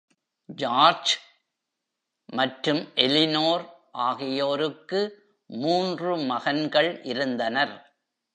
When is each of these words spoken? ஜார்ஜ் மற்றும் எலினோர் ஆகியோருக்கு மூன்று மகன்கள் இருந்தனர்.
ஜார்ஜ் 0.49 1.11
மற்றும் 2.29 2.81
எலினோர் 2.95 3.65
ஆகியோருக்கு 3.99 5.01
மூன்று 5.49 6.17
மகன்கள் 6.25 6.91
இருந்தனர். 7.03 7.75